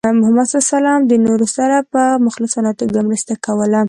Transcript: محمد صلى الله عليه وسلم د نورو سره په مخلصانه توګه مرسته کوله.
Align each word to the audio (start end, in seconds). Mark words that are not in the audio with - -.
محمد 0.07 0.45
صلى 0.47 0.57
الله 0.57 0.69
عليه 0.69 0.75
وسلم 0.77 1.01
د 1.09 1.13
نورو 1.25 1.45
سره 1.57 1.75
په 1.93 2.03
مخلصانه 2.27 2.71
توګه 2.81 2.99
مرسته 3.09 3.33
کوله. 3.45 3.79